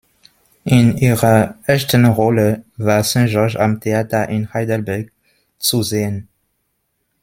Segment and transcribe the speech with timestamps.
[0.65, 5.11] In ihrer ersten Rolle war Saint-Georges am Theater in Heidelberg
[5.59, 6.27] zu sehen.